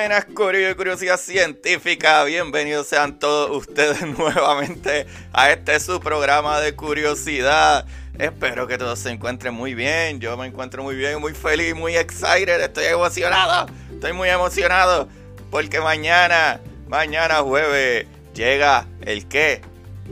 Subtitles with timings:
[0.00, 2.24] Buenas, Curiosidad Científica.
[2.24, 7.84] Bienvenidos sean todos ustedes nuevamente a este su programa de curiosidad.
[8.18, 10.18] Espero que todos se encuentren muy bien.
[10.18, 12.62] Yo me encuentro muy bien, muy feliz, muy excited.
[12.62, 13.70] Estoy emocionado.
[13.92, 15.06] Estoy muy emocionado.
[15.50, 19.60] Porque mañana, mañana jueves, llega el qué?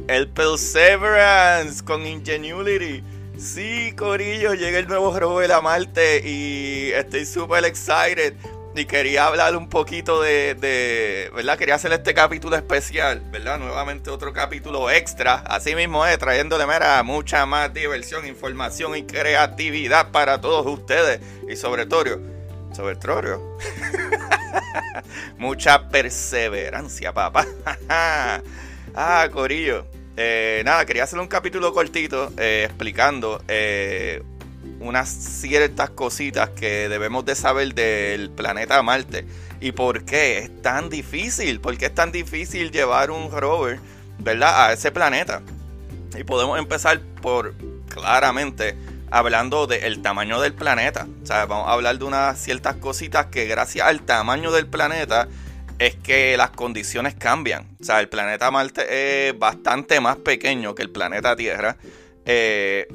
[0.06, 3.02] El Perseverance con Ingenuity.
[3.38, 8.34] Sí, Corillo, llega el nuevo rover a Marte y estoy súper excited
[8.74, 11.58] y quería hablar un poquito de, ¿verdad?
[11.58, 13.58] Quería hacer este capítulo especial, ¿verdad?
[13.58, 20.10] Nuevamente otro capítulo extra, así mismo es, trayéndole mera, mucha más diversión, información y creatividad
[20.10, 22.20] para todos ustedes y sobre todo,
[22.72, 23.58] sobre todo,
[25.38, 27.46] mucha perseverancia, papá.
[28.94, 29.86] ah, Corillo.
[30.20, 34.20] Eh, nada, quería hacer un capítulo cortito eh, explicando eh,
[34.80, 39.26] unas ciertas cositas que debemos de saber del planeta Marte.
[39.60, 41.60] ¿Y por qué es tan difícil?
[41.60, 43.80] ¿Por qué es tan difícil llevar un rover,
[44.18, 44.66] ¿verdad?
[44.66, 45.42] A ese planeta.
[46.16, 47.54] Y podemos empezar por,
[47.88, 48.76] claramente,
[49.10, 51.06] hablando del tamaño del planeta.
[51.22, 55.28] O sea, vamos a hablar de unas ciertas cositas que gracias al tamaño del planeta
[55.78, 57.66] es que las condiciones cambian.
[57.80, 61.76] O sea, el planeta Marte es bastante más pequeño que el planeta Tierra.
[62.24, 62.86] Eh,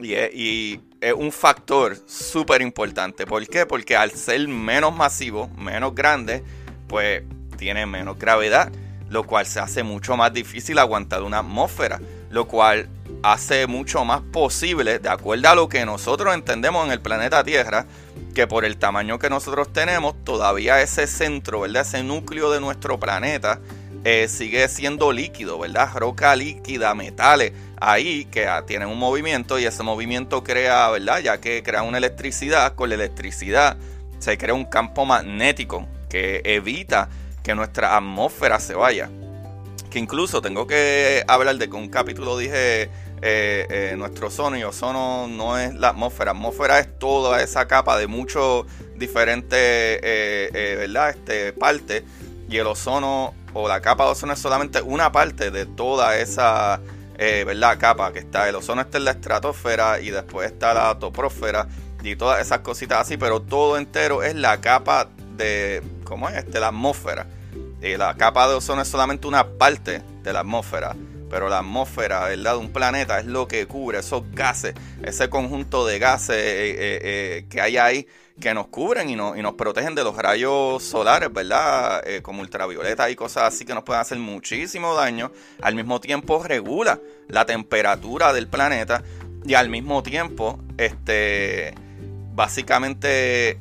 [0.00, 3.26] y, y es un factor súper importante.
[3.26, 3.66] ¿Por qué?
[3.66, 6.44] Porque al ser menos masivo, menos grande,
[6.86, 7.24] pues
[7.58, 8.70] tiene menos gravedad,
[9.10, 12.88] lo cual se hace mucho más difícil aguantar una atmósfera, lo cual
[13.24, 17.86] hace mucho más posible, de acuerdo a lo que nosotros entendemos en el planeta Tierra,
[18.32, 21.82] que por el tamaño que nosotros tenemos, todavía ese centro, ¿verdad?
[21.82, 23.58] Ese núcleo de nuestro planeta
[24.04, 25.88] eh, sigue siendo líquido, ¿verdad?
[25.94, 31.20] Roca líquida, metales ahí que ah, tienen un movimiento y ese movimiento crea, ¿verdad?
[31.20, 33.76] Ya que crea una electricidad, con la electricidad
[34.18, 37.10] se crea un campo magnético que evita
[37.44, 39.08] que nuestra atmósfera se vaya.
[39.88, 42.90] Que incluso tengo que hablar de que un capítulo dije eh,
[43.22, 48.08] eh, nuestro ozono y ozono no es la atmósfera, atmósfera es toda esa capa de
[48.08, 50.00] muchos diferentes
[50.52, 51.10] ¿verdad?
[51.10, 52.02] Este, partes
[52.48, 56.80] y el ozono o la capa de ozono es solamente una parte de toda esa
[57.18, 57.78] eh, ¿verdad?
[57.78, 58.48] capa que está.
[58.48, 61.68] El ozono está en la estratosfera y después está la toprósfera
[62.02, 66.36] y todas esas cositas así, pero todo entero es la capa de, ¿cómo es?
[66.36, 66.60] este?
[66.60, 67.26] La atmósfera.
[67.80, 70.94] Y la capa de ozono es solamente una parte de la atmósfera.
[71.32, 72.52] Pero la atmósfera, ¿verdad?
[72.52, 77.46] De un planeta es lo que cubre esos gases, ese conjunto de gases eh, eh,
[77.48, 78.06] que hay ahí
[78.38, 82.06] que nos cubren y, y nos protegen de los rayos solares, ¿verdad?
[82.06, 85.32] Eh, como ultravioleta y cosas así que nos pueden hacer muchísimo daño.
[85.62, 89.02] Al mismo tiempo regula la temperatura del planeta
[89.46, 91.74] y al mismo tiempo, este,
[92.34, 93.58] básicamente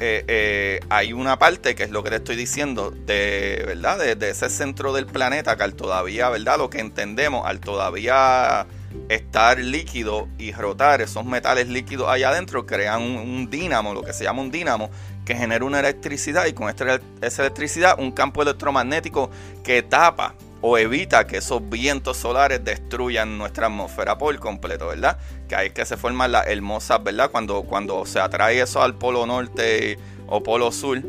[0.00, 4.30] eh, eh, hay una parte que es lo que te estoy diciendo de verdad de,
[4.30, 8.66] ese centro del planeta que al todavía verdad lo que entendemos al todavía
[9.08, 14.24] estar líquido y rotar esos metales líquidos allá adentro crean un, dínamo, lo que se
[14.24, 14.90] llama un dínamo,
[15.24, 19.30] que genera una electricidad y con esta, esa electricidad un campo electromagnético
[19.64, 25.18] que tapa o evita que esos vientos solares destruyan nuestra atmósfera por completo, ¿verdad?
[25.48, 27.30] Que ahí es que se forman las hermosas, ¿verdad?
[27.30, 31.02] Cuando, cuando se atrae eso al polo norte o polo sur, eh,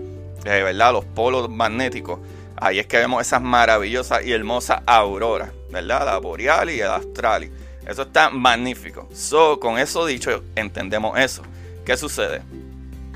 [0.44, 0.94] ¿verdad?
[0.94, 2.19] Los polos magnéticos,
[2.57, 6.06] ahí es que vemos esas maravillosas y hermosas auroras, ¿verdad?
[6.06, 7.50] La boreal y el austral.
[7.88, 9.09] Eso está magnífico.
[9.13, 11.41] So, con eso dicho, entendemos eso.
[11.85, 12.41] ¿Qué sucede?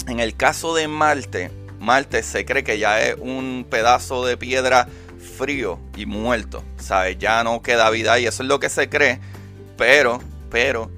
[0.07, 4.88] En el caso de Marte, Marte se cree que ya es un pedazo de piedra
[5.24, 6.64] frío y muerto.
[6.78, 7.18] ¿Sabes?
[7.18, 9.20] Ya no queda vida y eso es lo que se cree.
[9.78, 10.20] Pero,
[10.52, 10.92] pero,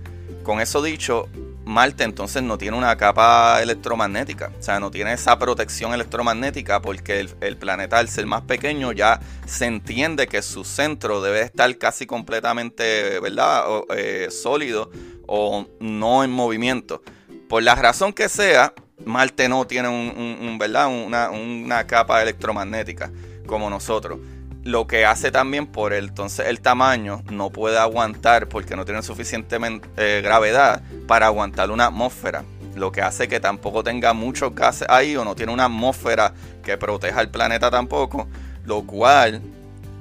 [0.43, 1.29] con eso dicho,
[1.65, 7.27] Marte entonces no tiene una capa electromagnética, o sea, no tiene esa protección electromagnética porque
[7.41, 12.05] el, planeta al ser más pequeño ya se entiende que su centro debe estar casi
[12.05, 13.63] completamente, ¿verdad?,
[13.95, 14.91] eh, sólido
[15.27, 17.01] o no en movimiento.
[17.49, 18.73] Por la razón que sea,
[19.03, 20.87] Marte no tiene un, ¿verdad?
[20.87, 23.11] Una, una capa electromagnética
[23.45, 24.19] como nosotros
[24.65, 29.03] lo que hace también por el, entonces el tamaño no puede aguantar porque no tiene
[29.03, 29.57] suficiente
[29.95, 32.43] eh, gravedad para aguantar una atmósfera.
[32.73, 36.33] Lo que hace que tampoco tenga muchos gases ahí o no tiene una atmósfera
[36.63, 38.27] que proteja el planeta tampoco.
[38.65, 39.39] Lo cual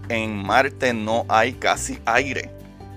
[0.09, 2.51] en Marte no hay casi aire.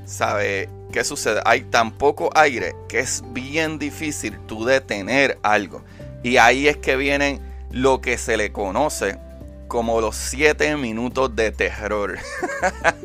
[0.05, 1.41] ¿Sabe qué sucede?
[1.43, 5.83] Hay tan poco aire que es bien difícil tú detener algo.
[6.23, 7.41] Y ahí es que viene
[7.71, 9.19] lo que se le conoce
[9.67, 12.17] como los 7 minutos de terror.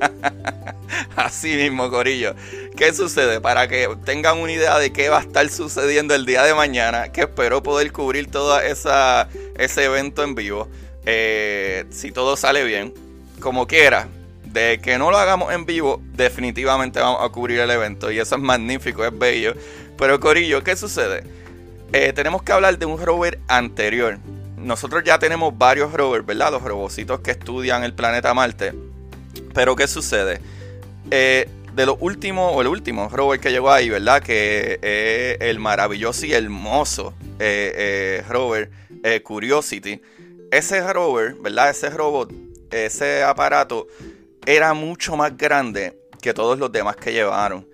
[1.16, 2.34] Así mismo, Corillo.
[2.76, 3.40] ¿Qué sucede?
[3.40, 7.10] Para que tengan una idea de qué va a estar sucediendo el día de mañana,
[7.12, 10.68] que espero poder cubrir todo ese evento en vivo.
[11.04, 12.94] Eh, si todo sale bien,
[13.40, 14.08] como quiera.
[14.44, 18.10] De que no lo hagamos en vivo, definitivamente vamos a cubrir el evento.
[18.10, 19.54] Y eso es magnífico, es bello.
[19.96, 21.24] Pero Corillo, ¿qué sucede?
[21.94, 24.18] Eh, tenemos que hablar de un rover anterior
[24.62, 26.52] nosotros ya tenemos varios rovers, ¿verdad?
[26.52, 28.72] Los robocitos que estudian el planeta Marte.
[29.54, 30.40] Pero ¿qué sucede?
[31.10, 34.22] Eh, de los últimos, o el último rover que llegó ahí, ¿verdad?
[34.22, 38.70] Que es el maravilloso y hermoso eh, eh, rover
[39.24, 40.00] Curiosity.
[40.50, 41.70] Ese rover, ¿verdad?
[41.70, 42.32] Ese robot,
[42.70, 43.86] ese aparato
[44.46, 47.66] era mucho más grande que todos los demás que llevaron.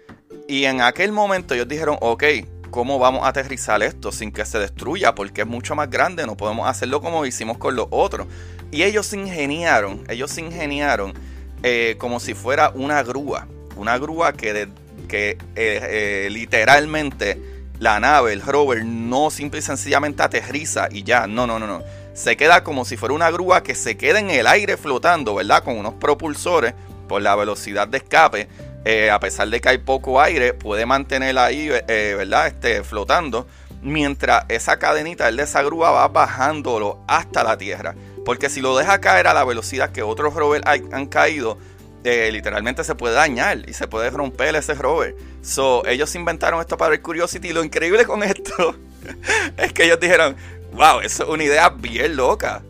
[0.46, 2.25] Y en aquel momento ellos dijeron, ok,
[2.70, 6.37] cómo vamos a aterrizar esto sin que se destruya, porque es mucho más grande, no
[6.37, 8.26] podemos hacerlo como hicimos con los otros.
[8.70, 11.15] Y ellos se ingeniaron, ellos se ingeniaron
[11.62, 14.69] eh, como si fuera una grúa, una grúa que,
[15.11, 17.41] eh, eh, literalmente
[17.79, 21.82] la nave, el rover, no simple y sencillamente aterriza y ya, no, no, no, no.
[22.15, 25.62] Se queda como si fuera una grúa que se queda en el aire flotando, ¿verdad?
[25.62, 26.75] Con unos propulsores
[27.09, 28.49] por la velocidad de escape
[28.85, 32.47] eh, a pesar de que hay poco aire, puede mantener ahí, eh, ¿verdad?
[32.47, 33.47] Este, flotando,
[33.83, 37.95] mientras esa cadenita, el de esa grúa va bajándolo hasta la tierra.
[38.25, 41.59] Porque si lo deja caer a la velocidad que otros rovers han caído,
[42.05, 45.17] eh, literalmente se puede dañar y se puede romper ese rover.
[45.43, 47.49] So, ellos inventaron esto para el Curiosity.
[47.49, 48.77] Y lo increíble con esto
[49.57, 50.37] es que ellos dijeron:
[50.73, 52.63] Wow, eso es una idea bien loca.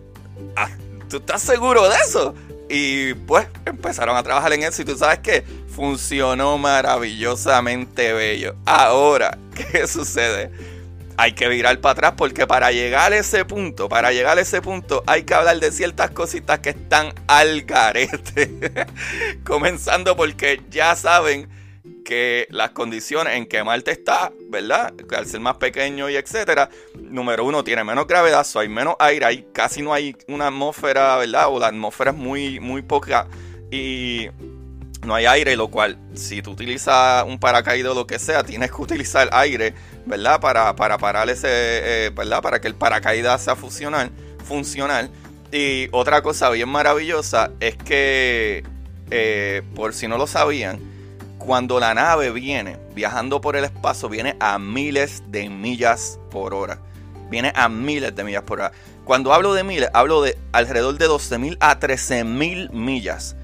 [0.57, 0.71] Ah,
[1.09, 2.35] ¿Tú estás seguro de eso?
[2.69, 4.83] Y pues empezaron a trabajar en eso.
[4.83, 5.45] Y tú sabes que
[5.75, 8.57] funcionó maravillosamente bello.
[8.67, 9.39] Ahora,
[9.73, 10.51] ¿qué sucede?
[11.17, 14.63] Hay que virar para atrás porque para llegar a ese punto, para llegar a ese
[14.63, 18.87] punto, hay que hablar de ciertas cositas que están al garete.
[19.45, 21.49] Comenzando porque ya saben
[22.05, 24.95] que las condiciones en que Marte está, ¿verdad?
[25.17, 29.27] Al ser más pequeño y etcétera, número uno, tiene menos gravedad, so hay menos aire,
[29.27, 31.49] hay, casi no hay una atmósfera, ¿verdad?
[31.49, 33.27] O la atmósfera es muy, muy poca
[33.71, 34.29] y
[35.05, 38.71] no hay aire, lo cual, si tú utilizas un paracaídas o lo que sea, tienes
[38.71, 39.75] que utilizar aire,
[40.07, 40.41] ¿verdad?
[40.41, 42.43] Para, para parar ese, eh, ¿verdad?
[42.43, 44.11] Para que el paracaídas sea funcional,
[44.45, 45.11] funcional.
[45.53, 48.65] Y otra cosa bien maravillosa es que,
[49.11, 50.81] eh, por si no lo sabían,
[51.39, 56.79] cuando la nave viene viajando por el espacio, viene a miles de millas por hora.
[57.31, 58.73] Viene a miles de millas por hora.
[59.05, 63.37] Cuando hablo de miles, hablo de alrededor de 12.000 a 13.000 millas.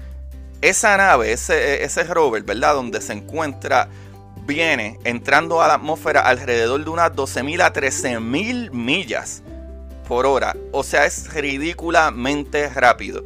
[0.61, 2.75] Esa nave, ese, ese rover, ¿verdad?
[2.75, 3.89] Donde se encuentra,
[4.45, 9.41] viene entrando a la atmósfera alrededor de unas 12.000 a 13.000 millas
[10.07, 10.55] por hora.
[10.71, 13.23] O sea, es ridículamente rápido.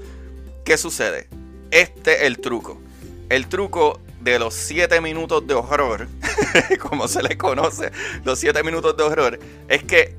[0.63, 1.27] ¿Qué sucede?
[1.71, 2.81] Este es el truco.
[3.29, 6.07] El truco de los 7 minutos de horror,
[6.79, 7.91] como se le conoce,
[8.23, 10.15] los 7 minutos de horror, es que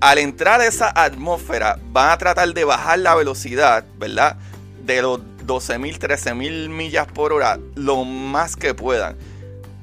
[0.00, 4.36] al entrar esa atmósfera van a tratar de bajar la velocidad, ¿verdad?
[4.84, 9.16] De los 12.000, 13.000 millas por hora lo más que puedan.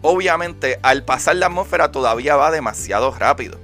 [0.02, 3.60] Obviamente, al pasar la atmósfera todavía va demasiado rápido.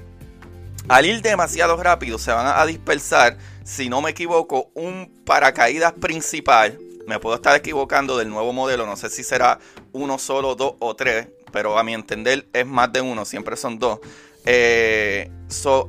[0.88, 6.80] Al ir demasiado rápido se van a dispersar, si no me equivoco, un paracaídas principal,
[7.10, 9.58] me puedo estar equivocando del nuevo modelo, no sé si será
[9.92, 13.80] uno solo, dos o tres, pero a mi entender es más de uno, siempre son
[13.80, 14.00] dos.
[14.46, 15.30] Eh,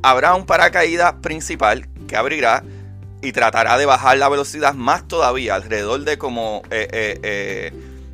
[0.03, 2.65] habrá un paracaídas principal que abrirá
[3.21, 6.89] y tratará de bajar la velocidad más todavía, alrededor de como, eh,
[7.23, 7.73] eh,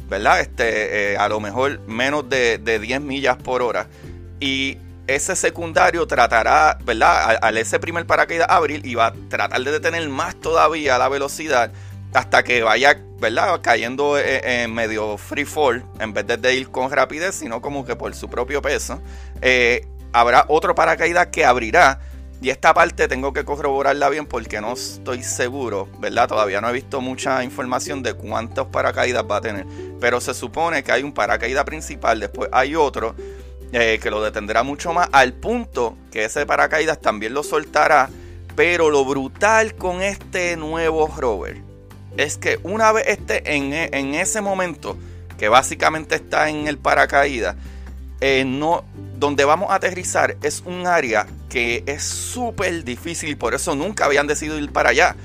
[0.08, 0.40] ¿verdad?
[0.40, 3.86] Este, a lo mejor menos de, de, 10 millas por hora.
[4.40, 7.38] Y ese secundario tratará, ¿verdad?
[7.40, 11.70] Al, ese primer paracaídas abrir y va a tratar de detener más todavía la velocidad
[12.16, 13.60] hasta que vaya, ¿verdad?
[13.62, 17.94] Cayendo eh, en medio free fall, en vez de ir con rapidez, sino como que
[17.94, 19.02] por su propio peso.
[19.42, 22.00] Eh, habrá otro paracaídas que abrirá.
[22.40, 26.28] Y esta parte tengo que corroborarla bien porque no estoy seguro, ¿verdad?
[26.28, 29.66] Todavía no he visto mucha información de cuántos paracaídas va a tener.
[30.00, 33.14] Pero se supone que hay un paracaídas principal, después hay otro
[33.72, 38.08] eh, que lo detendrá mucho más, al punto que ese paracaídas también lo soltará.
[38.54, 41.75] Pero lo brutal con este nuevo rover
[42.16, 44.96] es que una vez esté en, en ese momento,
[45.38, 47.56] que básicamente está en el paracaídas,
[48.20, 48.84] eh, no,
[49.18, 54.26] donde vamos a aterrizar es un área que es súper difícil por eso nunca habían
[54.26, 55.16] decidido ir para allá.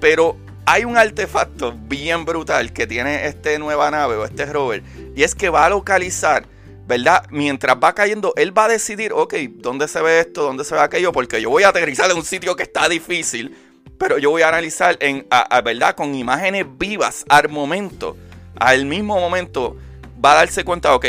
[0.00, 4.82] Pero hay un artefacto bien brutal que tiene este nueva nave o este rover
[5.14, 6.46] y es que va a localizar,
[6.88, 7.24] ¿verdad?
[7.30, 10.42] Mientras va cayendo, él va a decidir, ok, ¿dónde se ve esto?
[10.42, 11.12] ¿Dónde se ve aquello?
[11.12, 13.56] Porque yo voy a aterrizar en un sitio que está difícil,
[13.98, 15.26] pero yo voy a analizar, en,
[15.64, 15.94] ¿verdad?
[15.94, 18.16] Con imágenes vivas al momento,
[18.58, 19.76] al mismo momento,
[20.22, 21.06] va a darse cuenta, ok,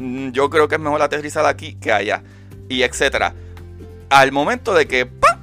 [0.00, 2.22] Mm, yo creo que es mejor aterrizar aquí que allá,
[2.70, 3.34] y etcétera.
[4.08, 5.40] Al momento de que ¡pam!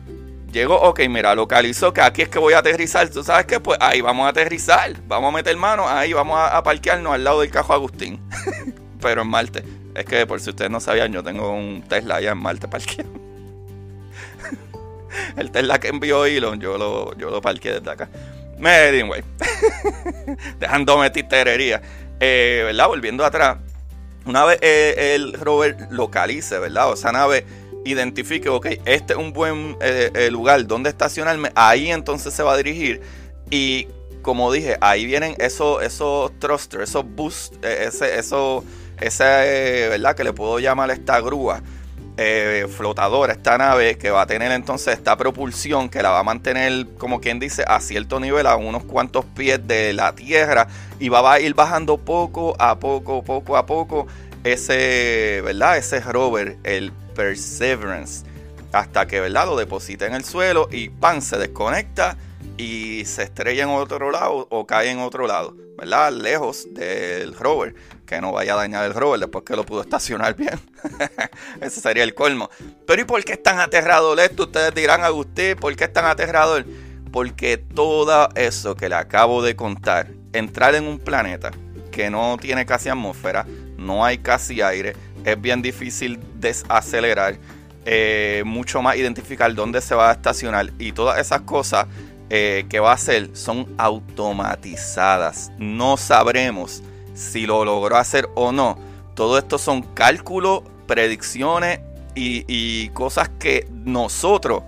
[0.52, 3.60] llegó, ok, mira, localizó que aquí es que voy a aterrizar, ¿tú sabes qué?
[3.60, 7.42] Pues ahí vamos a aterrizar, vamos a meter mano, ahí vamos a, parquearnos al lado
[7.42, 8.20] del cajo Agustín,
[9.02, 9.64] pero en Marte.
[9.94, 13.27] Es que por si ustedes no sabían, yo tengo un Tesla allá en Marte parqueado.
[15.38, 18.10] El Tesla que envió Elon, yo lo, yo lo parqué desde acá.
[18.60, 19.24] Anyway,
[20.60, 21.82] dejándome titerería.
[22.20, 22.88] Eh, ¿Verdad?
[22.88, 23.58] Volviendo atrás,
[24.26, 26.90] una vez eh, el rover localice, ¿verdad?
[26.90, 27.46] O esa nave
[27.86, 32.58] identifique, ok, este es un buen eh, lugar donde estacionarme, ahí entonces se va a
[32.58, 33.02] dirigir.
[33.50, 33.88] Y
[34.24, 38.66] como dije, ahí vienen esos, esos thrusters, esos boosts, ese, eso,
[39.00, 40.16] ese, ¿verdad?
[40.16, 41.62] Que le puedo llamar esta grúa.
[42.70, 46.88] Flotadora, esta nave que va a tener entonces esta propulsión que la va a mantener,
[46.98, 50.68] como quien dice, a cierto nivel, a unos cuantos pies de la tierra
[51.00, 54.08] y va a ir bajando poco a poco, poco a poco
[54.44, 55.78] ese, ¿verdad?
[55.78, 58.26] Ese rover, el Perseverance,
[58.72, 59.46] hasta que, ¿verdad?
[59.46, 61.22] Lo deposita en el suelo y ¡pam!
[61.22, 62.18] se desconecta
[62.58, 66.12] y se estrella en otro lado o cae en otro lado, ¿verdad?
[66.12, 67.76] Lejos del rover,
[68.08, 70.60] que no vaya a dañar el rover después que lo pudo estacionar bien.
[71.62, 72.50] Ese sería el colmo.
[72.88, 74.44] Pero ¿y por qué es tan aterrador esto?
[74.44, 76.66] Ustedes dirán, Agustín, ¿por qué es tan aterrador?
[77.12, 81.52] Porque todo eso que le acabo de contar entrar en un planeta
[81.92, 83.46] que no tiene casi atmósfera,
[83.78, 87.38] no hay casi aire, es bien difícil desacelerar,
[87.86, 91.88] eh, mucho más identificar dónde se va a estacionar y todas esas cosas
[92.30, 95.52] eh, que va a hacer son automatizadas.
[95.58, 96.84] No sabremos
[97.18, 98.78] si lo logró hacer o no.
[99.16, 101.80] Todo esto son cálculos, predicciones
[102.16, 104.64] y, cosas que nosotros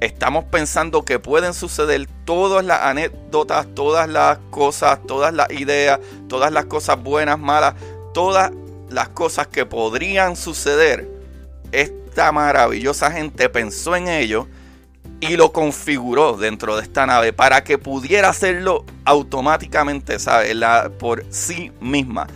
[0.00, 6.52] estamos pensando que pueden suceder todas las anécdotas, todas las cosas, todas las ideas, todas
[6.52, 7.74] las cosas buenas, malas,
[8.14, 8.52] todas
[8.88, 11.10] las cosas que podrían suceder.
[11.72, 14.46] Esta maravillosa gente pensó en ello
[15.20, 20.54] y lo configuró dentro de esta nave para que pudiera hacerlo automáticamente, ¿sabes?
[20.54, 22.26] La, por sí misma.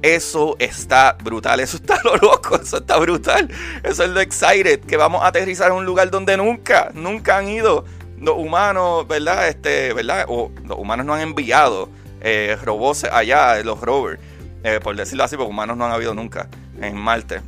[0.00, 3.48] Eso está brutal, eso está lo loco, eso está brutal.
[3.82, 7.48] Eso es lo excited, que vamos a aterrizar en un lugar donde nunca, nunca han
[7.48, 7.84] ido
[8.20, 9.48] los humanos, ¿verdad?
[9.48, 10.26] Este, ¿verdad?
[10.28, 11.88] O los humanos no han enviado
[12.20, 14.20] eh, robots allá, los rovers,
[14.62, 16.48] eh, por decirlo así, porque humanos no han habido nunca
[16.80, 17.40] en Marte.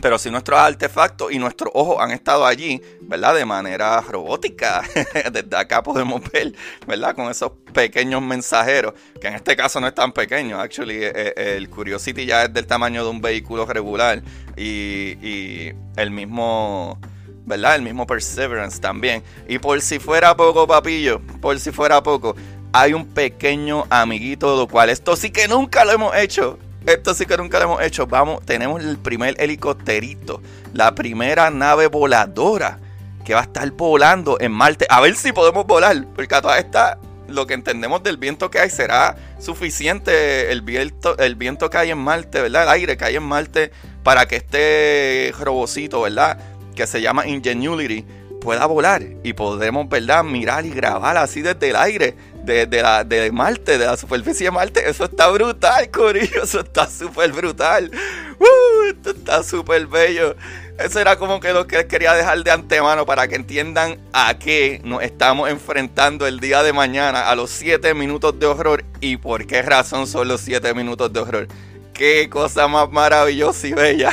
[0.00, 3.34] Pero si nuestros artefactos y nuestros ojos han estado allí, ¿verdad?
[3.34, 4.82] De manera robótica.
[5.32, 6.52] Desde acá podemos ver,
[6.86, 7.14] ¿verdad?
[7.14, 10.60] Con esos pequeños mensajeros, que en este caso no es tan pequeño.
[10.60, 14.22] Actually, eh, eh, el Curiosity ya es del tamaño de un vehículo regular.
[14.56, 16.98] Y, el mismo,
[17.44, 17.76] ¿verdad?
[17.76, 19.22] El mismo Perseverance también.
[19.48, 22.36] Y por si fuera poco, papillo, por si fuera poco,
[22.72, 27.26] hay un pequeño amiguito, lo cual esto sí que nunca lo hemos hecho esto sí
[27.26, 28.06] que nunca lo hemos hecho.
[28.06, 30.40] Vamos, tenemos el primer helicópterito,
[30.72, 32.78] la primera nave voladora
[33.24, 34.86] que va a estar volando en Marte.
[34.88, 38.58] A ver si podemos volar, porque a toda esta lo que entendemos del viento que
[38.58, 42.62] hay será suficiente el viento, el viento que hay en Marte, ¿verdad?
[42.62, 43.70] El aire que hay en Marte
[44.02, 46.38] para que este robocito, ¿verdad?
[46.74, 48.06] Que se llama Ingenuity
[48.40, 50.24] pueda volar y podremos, ¿verdad?
[50.24, 54.50] Mirar y grabar así desde el aire de, la, de Marte, de la superficie de
[54.50, 54.88] Marte.
[54.88, 56.42] Eso está brutal, Corillo.
[56.42, 57.90] Eso está súper brutal.
[58.38, 60.36] Uh, esto está súper bello.
[60.78, 64.80] Eso era como que lo que quería dejar de antemano para que entiendan a qué
[64.84, 69.46] nos estamos enfrentando el día de mañana, a los 7 minutos de horror y por
[69.46, 71.48] qué razón son los 7 minutos de horror.
[71.92, 74.12] Qué cosa más maravillosa y bella.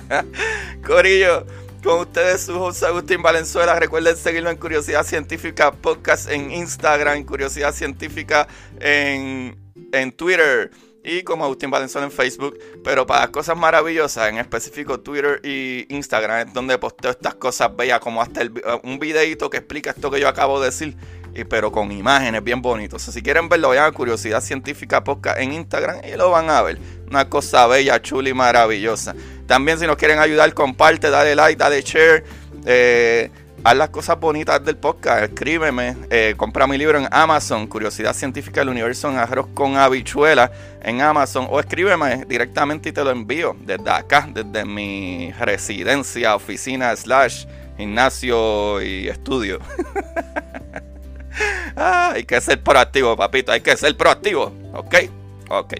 [0.86, 1.46] Corillo.
[1.86, 3.78] Con ustedes su José Agustín Valenzuela.
[3.78, 8.48] Recuerden seguirlo en Curiosidad Científica Podcast en Instagram, Curiosidad Científica
[8.80, 9.56] en,
[9.92, 10.72] en Twitter.
[11.06, 12.58] Y como Agustín Valenzuela en Facebook.
[12.82, 18.00] Pero para cosas maravillosas, en específico Twitter y Instagram, es donde posteo estas cosas bellas,
[18.00, 20.96] como hasta el, un videito que explica esto que yo acabo de decir.
[21.48, 23.02] Pero con imágenes bien bonitos.
[23.02, 26.78] si quieren verlo, vayan a Curiosidad Científica Podcast en Instagram y lo van a ver.
[27.08, 29.14] Una cosa bella, chula y maravillosa.
[29.46, 32.24] También si nos quieren ayudar, comparte, dale like, dale share.
[32.64, 33.30] Eh,
[33.64, 38.60] haz las cosas bonitas del podcast, escríbeme, eh, compra mi libro en Amazon, Curiosidad Científica
[38.60, 40.50] del Universo en Arroz con Habichuela
[40.82, 46.94] en Amazon, o escríbeme directamente y te lo envío desde acá, desde mi residencia, oficina,
[46.94, 47.46] slash,
[47.76, 49.58] gimnasio y estudio.
[51.76, 54.94] ah, hay que ser proactivo, papito, hay que ser proactivo, ¿ok?
[55.48, 55.74] Ok.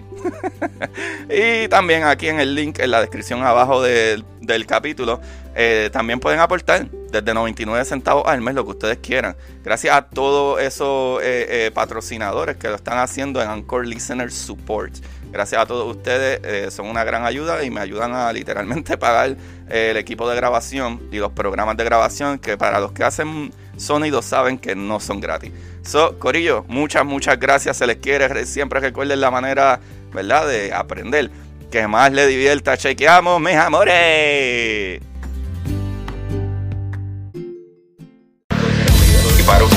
[1.29, 4.25] y también aquí en el link, en la descripción abajo del,
[4.67, 5.21] capítulo,
[5.55, 6.87] eh, también pueden aportar
[7.21, 9.37] desde 99 centavos al mes lo que ustedes quieran.
[9.65, 14.95] Gracias a todos esos eh, eh, patrocinadores que lo están haciendo en Anchor Listener Support.
[15.33, 19.37] Gracias a todos ustedes, son una gran ayuda y me ayudan a literalmente pagar
[19.69, 24.23] el equipo de grabación y los programas de grabación que para los que hacen sonido
[24.23, 25.53] saben que no son gratis.
[25.83, 27.77] So, Corillo, muchas, muchas gracias.
[27.77, 28.45] Se les quiere.
[28.47, 29.81] Siempre recuerden la manera,
[30.13, 31.31] ¿verdad?, de aprender.
[31.71, 32.77] Que más les divierta.
[32.77, 35.01] Chequeamos, mis amores.